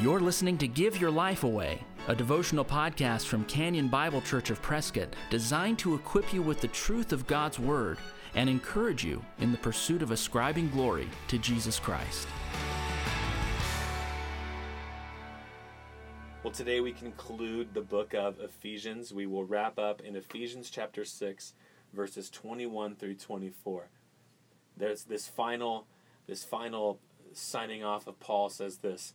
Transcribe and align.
You're 0.00 0.20
listening 0.20 0.58
to 0.58 0.66
Give 0.66 1.00
Your 1.00 1.10
Life 1.10 1.44
Away, 1.44 1.80
a 2.08 2.16
devotional 2.16 2.64
podcast 2.64 3.26
from 3.26 3.44
Canyon 3.44 3.86
Bible 3.86 4.20
Church 4.20 4.50
of 4.50 4.60
Prescott 4.60 5.14
designed 5.30 5.78
to 5.78 5.94
equip 5.94 6.34
you 6.34 6.42
with 6.42 6.60
the 6.60 6.68
truth 6.68 7.12
of 7.12 7.28
God's 7.28 7.60
Word 7.60 7.98
and 8.34 8.50
encourage 8.50 9.04
you 9.04 9.24
in 9.38 9.52
the 9.52 9.58
pursuit 9.58 10.02
of 10.02 10.10
ascribing 10.10 10.68
glory 10.70 11.08
to 11.28 11.38
Jesus 11.38 11.78
Christ. 11.78 12.26
Well, 16.42 16.52
today 16.52 16.80
we 16.80 16.92
conclude 16.92 17.72
the 17.72 17.80
book 17.80 18.14
of 18.14 18.40
Ephesians. 18.40 19.14
We 19.14 19.26
will 19.26 19.44
wrap 19.44 19.78
up 19.78 20.00
in 20.00 20.16
Ephesians 20.16 20.70
chapter 20.70 21.04
6, 21.04 21.54
verses 21.92 22.28
21 22.30 22.96
through 22.96 23.14
24. 23.14 23.88
There's 24.76 25.04
this 25.04 25.28
final 25.28 25.86
this 26.26 26.42
final 26.42 26.98
signing 27.32 27.84
off 27.84 28.06
of 28.06 28.18
Paul 28.18 28.48
says 28.48 28.78
this, 28.78 29.14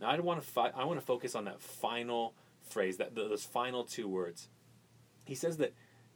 Now 0.00 0.10
I 0.10 0.18
want 0.20 0.42
to 0.42 0.46
fi- 0.46 0.72
I 0.74 0.84
want 0.84 1.00
to 1.00 1.06
focus 1.06 1.34
on 1.34 1.44
that 1.44 1.60
final 1.60 2.34
phrase, 2.62 2.96
that 2.96 3.14
those 3.14 3.44
final 3.44 3.84
two 3.84 4.08
words. 4.08 4.48
He 5.24 5.34
says 5.34 5.56
that 5.58 5.74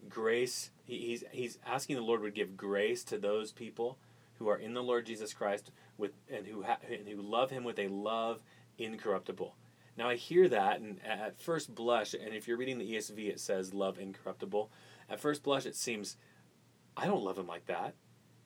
grace. 0.08 0.70
He, 0.84 0.98
he's 0.98 1.24
he's 1.32 1.58
asking 1.66 1.96
the 1.96 2.02
Lord 2.02 2.20
would 2.22 2.34
give 2.34 2.56
grace 2.56 3.04
to 3.04 3.18
those 3.18 3.52
people 3.52 3.98
who 4.38 4.48
are 4.48 4.56
in 4.56 4.74
the 4.74 4.82
Lord 4.82 5.06
Jesus 5.06 5.32
Christ 5.32 5.70
with 5.96 6.12
and 6.30 6.46
who 6.46 6.62
ha- 6.62 6.78
and 6.88 7.08
who 7.08 7.20
love 7.20 7.50
Him 7.50 7.64
with 7.64 7.78
a 7.78 7.88
love 7.88 8.42
incorruptible. 8.78 9.54
Now 9.96 10.08
I 10.08 10.14
hear 10.14 10.48
that, 10.48 10.80
and 10.80 11.00
at 11.04 11.40
first 11.40 11.74
blush, 11.74 12.14
and 12.14 12.32
if 12.32 12.46
you're 12.46 12.56
reading 12.56 12.78
the 12.78 12.94
ESV, 12.94 13.28
it 13.28 13.40
says 13.40 13.74
love 13.74 13.98
incorruptible. 13.98 14.70
At 15.10 15.20
first 15.20 15.42
blush, 15.42 15.66
it 15.66 15.74
seems 15.76 16.16
I 16.96 17.06
don't 17.06 17.24
love 17.24 17.38
Him 17.38 17.46
like 17.46 17.66
that. 17.66 17.94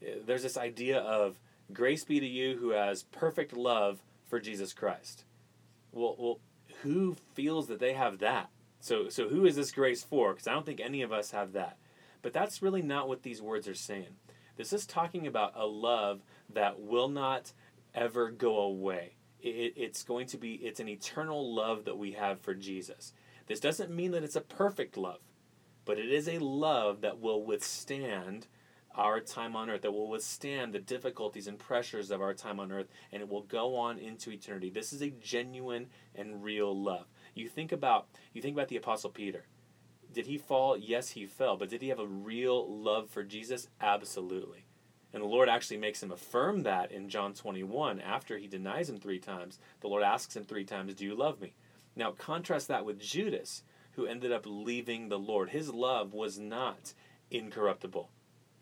Uh, 0.02 0.16
there's 0.24 0.42
this 0.42 0.56
idea 0.56 0.98
of 0.98 1.38
grace 1.72 2.04
be 2.04 2.20
to 2.20 2.26
you 2.26 2.56
who 2.56 2.70
has 2.70 3.02
perfect 3.02 3.54
love 3.54 4.02
for 4.24 4.40
Jesus 4.40 4.72
Christ. 4.72 5.24
Well, 5.92 6.16
well, 6.18 6.40
who 6.82 7.16
feels 7.34 7.68
that 7.68 7.78
they 7.78 7.92
have 7.92 8.18
that? 8.18 8.50
So, 8.80 9.08
so 9.08 9.28
who 9.28 9.44
is 9.44 9.56
this 9.56 9.70
grace 9.70 10.02
for? 10.02 10.32
Because 10.32 10.48
I 10.48 10.52
don't 10.52 10.66
think 10.66 10.80
any 10.80 11.02
of 11.02 11.12
us 11.12 11.30
have 11.30 11.52
that. 11.52 11.76
But 12.22 12.32
that's 12.32 12.62
really 12.62 12.82
not 12.82 13.08
what 13.08 13.22
these 13.22 13.42
words 13.42 13.68
are 13.68 13.74
saying. 13.74 14.16
This 14.56 14.72
is 14.72 14.86
talking 14.86 15.26
about 15.26 15.52
a 15.54 15.66
love 15.66 16.22
that 16.52 16.80
will 16.80 17.08
not 17.08 17.52
ever 17.94 18.30
go 18.30 18.58
away. 18.58 19.16
It, 19.40 19.74
it's 19.76 20.02
going 20.02 20.26
to 20.28 20.38
be, 20.38 20.54
it's 20.54 20.80
an 20.80 20.88
eternal 20.88 21.54
love 21.54 21.84
that 21.84 21.98
we 21.98 22.12
have 22.12 22.40
for 22.40 22.54
Jesus. 22.54 23.12
This 23.46 23.60
doesn't 23.60 23.90
mean 23.90 24.12
that 24.12 24.22
it's 24.22 24.36
a 24.36 24.40
perfect 24.40 24.96
love, 24.96 25.20
but 25.84 25.98
it 25.98 26.10
is 26.10 26.28
a 26.28 26.38
love 26.38 27.00
that 27.00 27.20
will 27.20 27.44
withstand 27.44 28.46
our 28.94 29.20
time 29.20 29.56
on 29.56 29.70
earth, 29.70 29.82
that 29.82 29.92
will 29.92 30.08
withstand 30.08 30.72
the 30.72 30.78
difficulties 30.78 31.46
and 31.46 31.58
pressures 31.58 32.10
of 32.10 32.20
our 32.20 32.34
time 32.34 32.60
on 32.60 32.72
earth, 32.72 32.88
and 33.12 33.22
it 33.22 33.28
will 33.28 33.42
go 33.42 33.76
on 33.76 33.98
into 33.98 34.30
eternity. 34.30 34.70
This 34.70 34.92
is 34.92 35.02
a 35.02 35.10
genuine 35.10 35.88
and 36.14 36.42
real 36.42 36.76
love. 36.78 37.06
You 37.34 37.48
think 37.48 37.72
about 37.72 38.08
you 38.32 38.42
think 38.42 38.54
about 38.54 38.68
the 38.68 38.76
apostle 38.76 39.10
Peter. 39.10 39.46
Did 40.12 40.26
he 40.26 40.36
fall? 40.36 40.76
Yes, 40.76 41.10
he 41.10 41.26
fell. 41.26 41.56
But 41.56 41.70
did 41.70 41.80
he 41.80 41.88
have 41.88 41.98
a 41.98 42.06
real 42.06 42.70
love 42.70 43.08
for 43.08 43.24
Jesus? 43.24 43.68
Absolutely. 43.80 44.66
And 45.12 45.22
the 45.22 45.26
Lord 45.26 45.48
actually 45.48 45.76
makes 45.78 46.02
him 46.02 46.10
affirm 46.10 46.62
that 46.62 46.90
in 46.90 47.08
John 47.08 47.34
21 47.34 48.00
after 48.00 48.38
he 48.38 48.46
denies 48.46 48.88
him 48.88 48.98
three 48.98 49.18
times. 49.18 49.58
The 49.80 49.88
Lord 49.88 50.02
asks 50.02 50.36
him 50.36 50.44
three 50.44 50.64
times, 50.64 50.94
Do 50.94 51.04
you 51.04 51.14
love 51.14 51.40
me? 51.40 51.54
Now, 51.94 52.12
contrast 52.12 52.68
that 52.68 52.86
with 52.86 52.98
Judas, 52.98 53.62
who 53.92 54.06
ended 54.06 54.32
up 54.32 54.44
leaving 54.46 55.08
the 55.08 55.18
Lord. 55.18 55.50
His 55.50 55.72
love 55.72 56.14
was 56.14 56.38
not 56.38 56.94
incorruptible. 57.30 58.10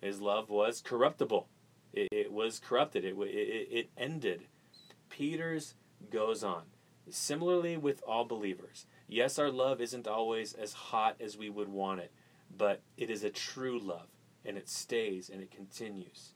His 0.00 0.20
love 0.20 0.50
was 0.50 0.80
corruptible. 0.80 1.48
It, 1.92 2.08
it 2.12 2.32
was 2.32 2.58
corrupted. 2.58 3.04
It, 3.04 3.14
it, 3.18 3.68
it 3.70 3.90
ended. 3.96 4.46
Peter's 5.08 5.74
goes 6.10 6.42
on. 6.42 6.62
Similarly 7.10 7.76
with 7.76 8.02
all 8.06 8.24
believers. 8.24 8.86
Yes, 9.08 9.38
our 9.38 9.50
love 9.50 9.80
isn't 9.80 10.06
always 10.06 10.52
as 10.54 10.72
hot 10.72 11.16
as 11.20 11.36
we 11.36 11.50
would 11.50 11.68
want 11.68 12.00
it, 12.00 12.12
but 12.56 12.82
it 12.96 13.10
is 13.10 13.24
a 13.24 13.30
true 13.30 13.78
love, 13.78 14.06
and 14.44 14.56
it 14.56 14.68
stays 14.68 15.28
and 15.28 15.42
it 15.42 15.50
continues. 15.50 16.34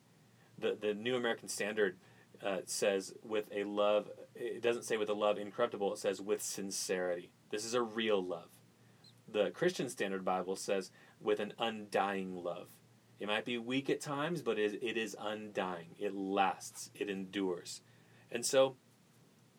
The, 0.58 0.76
the 0.80 0.94
New 0.94 1.14
American 1.14 1.48
Standard 1.48 1.96
uh, 2.44 2.58
says 2.66 3.14
with 3.22 3.48
a 3.54 3.64
love, 3.64 4.08
it 4.34 4.62
doesn't 4.62 4.84
say 4.84 4.96
with 4.96 5.08
a 5.08 5.14
love 5.14 5.38
incorruptible, 5.38 5.92
it 5.92 5.98
says 5.98 6.20
with 6.20 6.42
sincerity. 6.42 7.30
This 7.50 7.64
is 7.64 7.74
a 7.74 7.82
real 7.82 8.22
love. 8.22 8.48
The 9.30 9.50
Christian 9.50 9.88
Standard 9.88 10.24
Bible 10.24 10.56
says 10.56 10.90
with 11.20 11.38
an 11.40 11.52
undying 11.58 12.34
love. 12.34 12.68
It 13.20 13.28
might 13.28 13.44
be 13.44 13.58
weak 13.58 13.88
at 13.88 14.00
times, 14.00 14.42
but 14.42 14.58
it, 14.58 14.82
it 14.82 14.96
is 14.96 15.16
undying. 15.18 15.94
It 15.98 16.14
lasts, 16.14 16.90
it 16.94 17.08
endures. 17.08 17.80
And 18.30 18.44
so, 18.44 18.76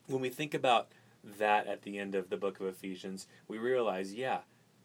when 0.08 0.22
we 0.22 0.30
think 0.30 0.54
about 0.54 0.90
that 1.40 1.68
at 1.68 1.82
the 1.82 1.98
end 1.98 2.16
of 2.16 2.30
the 2.30 2.38
book 2.38 2.60
of 2.60 2.68
Ephesians, 2.68 3.28
we 3.48 3.58
realize, 3.58 4.14
yeah, 4.14 4.40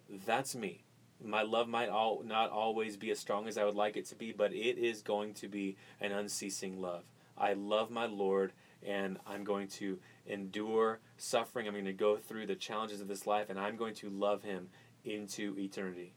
that's 0.08 0.54
me. 0.54 0.84
My 1.22 1.42
love 1.42 1.68
might 1.68 1.90
all, 1.90 2.22
not 2.24 2.50
always 2.50 2.96
be 2.96 3.10
as 3.10 3.18
strong 3.18 3.46
as 3.46 3.58
I 3.58 3.64
would 3.64 3.74
like 3.74 3.96
it 3.96 4.06
to 4.06 4.14
be, 4.14 4.32
but 4.32 4.52
it 4.52 4.78
is 4.78 5.02
going 5.02 5.34
to 5.34 5.48
be 5.48 5.76
an 6.00 6.12
unceasing 6.12 6.80
love. 6.80 7.04
I 7.36 7.52
love 7.52 7.90
my 7.90 8.06
Lord, 8.06 8.52
and 8.82 9.18
I'm 9.26 9.44
going 9.44 9.68
to 9.68 9.98
endure 10.26 11.00
suffering. 11.18 11.66
I'm 11.66 11.74
going 11.74 11.84
to 11.84 11.92
go 11.92 12.16
through 12.16 12.46
the 12.46 12.54
challenges 12.54 13.00
of 13.00 13.08
this 13.08 13.26
life, 13.26 13.50
and 13.50 13.58
I'm 13.58 13.76
going 13.76 13.94
to 13.96 14.08
love 14.08 14.42
Him 14.42 14.68
into 15.04 15.58
eternity. 15.58 16.14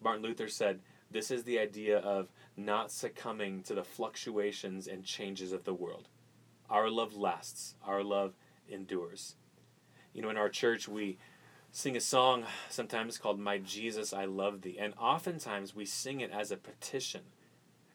Martin 0.00 0.22
Luther 0.22 0.48
said, 0.48 0.80
this 1.10 1.30
is 1.30 1.44
the 1.44 1.58
idea 1.58 1.98
of 1.98 2.28
not 2.56 2.90
succumbing 2.90 3.62
to 3.62 3.74
the 3.74 3.84
fluctuations 3.84 4.86
and 4.86 5.04
changes 5.04 5.52
of 5.52 5.64
the 5.64 5.74
world. 5.74 6.08
Our 6.68 6.90
love 6.90 7.16
lasts, 7.16 7.74
our 7.84 8.02
love 8.02 8.34
endures. 8.68 9.36
You 10.12 10.22
know, 10.22 10.30
in 10.30 10.36
our 10.36 10.48
church, 10.50 10.86
we 10.88 11.18
sing 11.70 11.96
a 11.96 12.00
song 12.00 12.44
sometimes 12.68 13.18
called 13.18 13.38
My 13.40 13.58
Jesus, 13.58 14.12
I 14.12 14.24
Love 14.24 14.62
Thee, 14.62 14.78
and 14.78 14.94
oftentimes 14.98 15.74
we 15.74 15.86
sing 15.86 16.20
it 16.20 16.30
as 16.30 16.50
a 16.50 16.56
petition. 16.56 17.22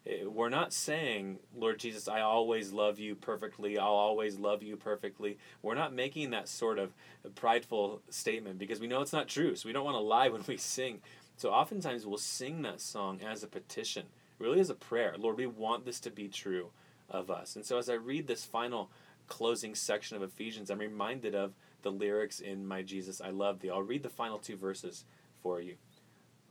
Eh, 0.05 0.25
we're 0.25 0.49
not 0.49 0.73
saying, 0.73 1.39
Lord 1.55 1.79
Jesus, 1.79 2.07
I 2.07 2.21
always 2.21 2.73
love 2.73 2.99
you 2.99 3.15
perfectly, 3.15 3.77
I'll 3.77 3.87
always 3.87 4.37
love 4.37 4.63
you 4.63 4.75
perfectly. 4.75 5.37
We're 5.61 5.75
not 5.75 5.93
making 5.93 6.31
that 6.31 6.47
sort 6.47 6.79
of 6.79 6.93
prideful 7.35 8.01
statement 8.09 8.57
because 8.57 8.79
we 8.79 8.87
know 8.87 9.01
it's 9.01 9.13
not 9.13 9.27
true, 9.27 9.55
so 9.55 9.67
we 9.67 9.73
don't 9.73 9.85
want 9.85 9.95
to 9.95 10.01
lie 10.01 10.29
when 10.29 10.43
we 10.47 10.57
sing. 10.57 11.01
So 11.43 11.51
oftentimes 11.51 12.05
we'll 12.05 12.19
sing 12.19 12.61
that 12.61 12.79
song 12.79 13.19
as 13.21 13.43
a 13.43 13.47
petition, 13.47 14.05
really 14.39 14.61
as 14.61 14.69
a 14.69 14.75
prayer. 14.75 15.13
Lord, 15.17 15.35
we 15.35 15.45
want 15.45 15.83
this 15.83 15.99
to 15.99 16.09
be 16.09 16.29
true 16.29 16.69
of 17.09 17.29
us. 17.29 17.57
And 17.57 17.65
so 17.65 17.77
as 17.77 17.89
I 17.89 17.95
read 17.95 18.27
this 18.27 18.45
final 18.45 18.89
closing 19.27 19.75
section 19.75 20.15
of 20.15 20.23
Ephesians, 20.23 20.69
I'm 20.69 20.79
reminded 20.79 21.35
of 21.35 21.51
the 21.81 21.91
lyrics 21.91 22.39
in 22.39 22.65
My 22.65 22.81
Jesus, 22.81 23.19
I 23.19 23.31
Love 23.31 23.59
Thee. 23.59 23.69
I'll 23.69 23.81
read 23.81 24.03
the 24.03 24.09
final 24.09 24.39
two 24.39 24.55
verses 24.55 25.03
for 25.41 25.59
you. 25.59 25.75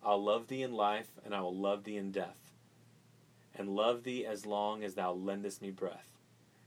I'll 0.05 0.23
love 0.23 0.49
thee 0.49 0.63
in 0.63 0.75
life, 0.75 1.09
and 1.25 1.35
I 1.35 1.41
will 1.41 1.57
love 1.57 1.85
thee 1.85 1.97
in 1.97 2.11
death, 2.11 2.53
and 3.57 3.75
love 3.75 4.03
thee 4.03 4.27
as 4.27 4.45
long 4.45 4.85
as 4.85 4.93
thou 4.93 5.13
lendest 5.13 5.63
me 5.63 5.71
breath, 5.71 6.11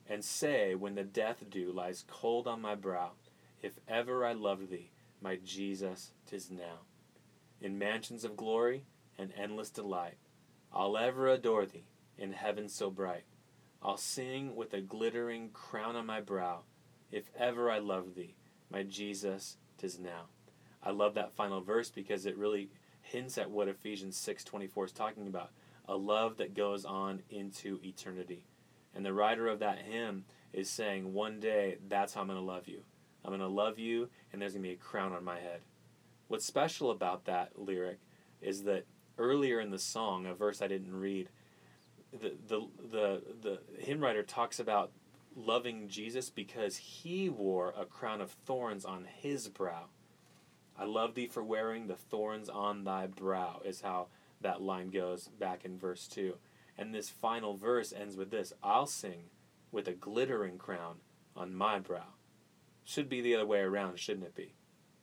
and 0.09 0.25
say, 0.25 0.74
when 0.74 0.96
the 0.96 1.03
death 1.03 1.44
dew 1.47 1.72
lies 1.72 2.03
cold 2.07 2.47
on 2.47 2.59
my 2.59 2.74
brow, 2.74 3.12
if 3.62 3.74
ever 3.88 4.25
I 4.25 4.33
loved 4.33 4.71
thee, 4.71 4.89
my 5.21 5.38
Jesus, 5.45 6.10
tis 6.25 6.50
now 6.50 6.80
in 7.65 7.79
mansions 7.79 8.23
of 8.23 8.38
glory 8.38 8.83
and 9.17 9.33
endless 9.35 9.71
delight. 9.71 10.17
I'll 10.71 10.97
ever 10.97 11.27
adore 11.27 11.65
thee 11.65 11.88
in 12.15 12.31
heaven 12.31 12.69
so 12.69 12.91
bright. 12.91 13.23
I'll 13.81 13.97
sing 13.97 14.56
with 14.56 14.71
a 14.75 14.81
glittering 14.81 15.50
crown 15.50 15.95
on 15.95 16.06
my 16.06 16.21
brow. 16.21 16.59
If 17.12 17.31
ever 17.35 17.71
I 17.71 17.79
loved 17.79 18.15
thee, 18.15 18.35
my 18.69 18.83
Jesus, 18.83 19.57
tis 19.79 19.97
now. 19.97 20.25
I 20.83 20.91
love 20.91 21.15
that 21.15 21.33
final 21.33 21.59
verse 21.59 21.89
because 21.89 22.27
it 22.27 22.38
really 22.38 22.69
hints 23.01 23.35
at 23.39 23.50
what 23.50 23.68
Ephesians 23.68 24.15
6:24 24.15 24.85
is 24.85 24.91
talking 24.91 25.25
about, 25.25 25.50
a 25.88 25.95
love 25.95 26.38
that 26.38 26.53
goes 26.53 26.85
on 26.85 27.23
into 27.31 27.79
eternity. 27.83 28.45
And 28.94 29.03
the 29.03 29.13
writer 29.13 29.47
of 29.47 29.57
that 29.59 29.79
hymn 29.79 30.25
is 30.53 30.69
saying, 30.69 31.13
one 31.13 31.39
day 31.39 31.77
that's 31.88 32.13
how 32.13 32.21
I'm 32.21 32.27
going 32.27 32.38
to 32.38 32.45
love 32.45 32.68
you. 32.68 32.83
I'm 33.23 33.31
going 33.31 33.39
to 33.39 33.47
love 33.47 33.79
you 33.79 34.09
and 34.31 34.39
there's 34.39 34.53
going 34.53 34.63
to 34.63 34.69
be 34.69 34.75
a 34.75 34.77
crown 34.77 35.13
on 35.13 35.23
my 35.23 35.39
head. 35.39 35.61
What's 36.27 36.45
special 36.45 36.92
about 36.92 37.25
that 37.25 37.57
lyric 37.57 38.00
is 38.42 38.63
that 38.63 38.86
earlier 39.18 39.60
in 39.60 39.69
the 39.69 39.80
song, 39.80 40.25
a 40.25 40.33
verse 40.33 40.62
I 40.62 40.68
didn't 40.68 40.95
read, 40.95 41.30
the 42.12 42.33
the 42.48 42.68
the, 42.92 43.22
the 43.42 43.60
hymn 43.80 44.01
writer 44.01 44.24
talks 44.24 44.60
about 44.60 44.92
loving 45.36 45.88
Jesus 45.88 46.30
because 46.30 46.77
he 46.77 47.30
wore 47.30 47.74
a 47.77 47.86
crown 47.86 48.22
of 48.22 48.31
thorns 48.31 48.86
on 48.86 49.06
his 49.06 49.48
brow. 49.50 49.86
I 50.77 50.86
love 50.86 51.13
thee 51.13 51.27
for 51.27 51.44
wearing 51.44 51.88
the 51.88 51.95
thorns 51.95 52.50
on 52.50 52.83
thy 52.83 53.07
brow, 53.07 53.62
is 53.63 53.81
how 53.81 54.07
that 54.42 54.62
line 54.62 54.89
goes 54.89 55.28
back 55.28 55.63
in 55.66 55.78
verse 55.78 56.07
2. 56.07 56.36
And 56.78 56.94
this 56.94 57.10
final 57.10 57.56
verse 57.56 57.94
ends 57.94 58.18
with 58.18 58.31
this 58.31 58.54
I'll 58.63 58.88
sing 58.88 59.30
with 59.71 59.88
a 59.88 59.94
glittering 59.94 60.57
crown 60.57 60.98
on 61.36 61.54
my 61.54 61.80
brow. 61.80 62.16
Should 62.83 63.10
be 63.10 63.21
the 63.21 63.36
other 63.36 63.45
way 63.45 63.60
around, 63.60 64.00
shouldn't 64.00 64.25
it 64.25 64.36
be? 64.36 64.54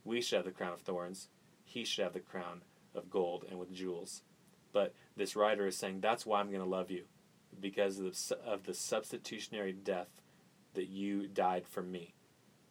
We 0.04 0.20
should 0.20 0.36
have 0.36 0.44
the 0.44 0.50
crown 0.50 0.72
of 0.72 0.80
thorns, 0.80 1.28
he 1.64 1.84
should 1.84 2.04
have 2.04 2.12
the 2.12 2.20
crown 2.20 2.62
of 2.94 3.10
gold 3.10 3.44
and 3.48 3.58
with 3.58 3.72
jewels. 3.72 4.22
But 4.72 4.94
this 5.16 5.36
writer 5.36 5.66
is 5.66 5.76
saying 5.76 6.00
that's 6.00 6.26
why 6.26 6.40
I'm 6.40 6.48
going 6.48 6.62
to 6.62 6.68
love 6.68 6.90
you, 6.90 7.04
because 7.60 7.98
of 7.98 8.04
the, 8.04 8.38
of 8.44 8.64
the 8.64 8.74
substitutionary 8.74 9.72
death 9.72 10.22
that 10.74 10.88
you 10.88 11.26
died 11.26 11.66
for 11.66 11.82
me. 11.82 12.14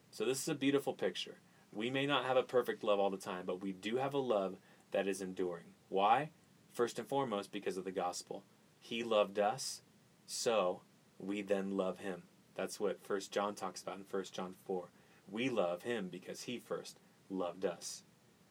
So 0.10 0.26
this 0.26 0.42
is 0.42 0.48
a 0.48 0.56
beautiful 0.56 0.94
picture. 0.94 1.38
We 1.72 1.90
may 1.90 2.06
not 2.06 2.26
have 2.26 2.38
a 2.38 2.44
perfect 2.44 2.84
love 2.84 3.00
all 3.00 3.10
the 3.10 3.18
time, 3.18 3.46
but 3.46 3.62
we 3.62 3.72
do 3.72 3.98
have 3.98 4.14
a 4.14 4.20
love 4.20 4.58
that 4.92 5.08
is 5.08 5.22
enduring. 5.22 5.68
Why? 5.90 6.32
First 6.72 7.00
and 7.00 7.08
foremost, 7.08 7.52
because 7.52 7.78
of 7.78 7.86
the 7.86 7.92
gospel. 7.92 8.44
He 8.80 9.04
loved 9.04 9.40
us, 9.40 9.82
so 10.26 10.82
we 11.18 11.42
then 11.42 11.78
love 11.78 12.00
him. 12.00 12.24
That's 12.56 12.80
what 12.80 13.04
First 13.04 13.32
John 13.32 13.56
talks 13.56 13.82
about 13.82 13.98
in 13.98 14.04
First 14.04 14.34
John 14.34 14.56
4. 14.66 14.90
We 15.30 15.50
love 15.50 15.84
him 15.84 16.10
because 16.12 16.44
he 16.44 16.58
first 16.58 17.00
loved 17.32 17.66
us. 17.66 18.04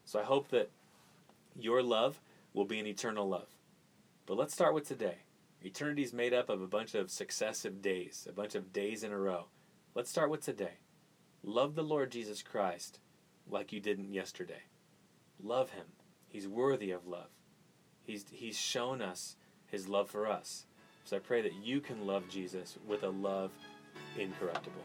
So 0.05 0.19
I 0.19 0.25
hope 0.25 0.49
that 0.49 0.71
your 1.59 1.83
love 1.83 2.21
will 2.55 2.65
be 2.65 2.81
an 2.81 2.87
eternal 2.87 3.29
love. 3.29 3.49
But 4.27 4.37
let's 4.37 4.55
start 4.55 4.75
with 4.75 4.87
today. 4.87 5.19
Eternity 5.63 6.03
is 6.03 6.13
made 6.13 6.33
up 6.33 6.49
of 6.49 6.63
a 6.63 6.67
bunch 6.67 6.95
of 6.95 7.11
successive 7.11 7.83
days, 7.83 8.27
a 8.29 8.33
bunch 8.33 8.55
of 8.55 8.73
days 8.73 9.03
in 9.03 9.13
a 9.13 9.19
row. 9.19 9.47
Let's 9.95 10.11
start 10.11 10.31
with 10.31 10.43
today. 10.43 10.79
Love 11.43 11.75
the 11.75 11.83
Lord 11.83 12.11
Jesus 12.11 12.43
Christ 12.43 12.99
like 13.49 13.73
you 13.73 13.81
didn't 13.81 14.13
yesterday. 14.13 14.63
Love 15.43 15.71
him. 15.71 15.87
He's 16.29 16.49
worthy 16.49 16.91
of 16.91 17.07
love. 17.07 17.31
He's, 18.03 18.25
he's 18.31 18.59
shown 18.59 19.03
us 19.03 19.37
his 19.67 19.89
love 19.89 20.09
for 20.09 20.27
us. 20.27 20.67
So 21.05 21.17
I 21.17 21.21
pray 21.21 21.43
that 21.43 21.55
you 21.63 21.81
can 21.81 22.07
love 22.07 22.29
Jesus 22.29 22.79
with 22.87 23.03
a 23.03 23.09
love 23.09 23.51
incorruptible. 24.19 24.85